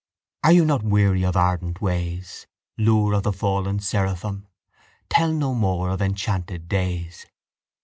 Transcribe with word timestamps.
Are 0.43 0.51
you 0.51 0.65
not 0.65 0.81
weary 0.81 1.23
of 1.23 1.37
ardent 1.37 1.79
ways, 1.79 2.47
Lure 2.75 3.13
of 3.13 3.21
the 3.21 3.31
fallen 3.31 3.77
seraphim? 3.81 4.47
Tell 5.09 5.31
no 5.31 5.53
more 5.53 5.91
of 5.91 6.01
enchanted 6.01 6.67
days. 6.67 7.27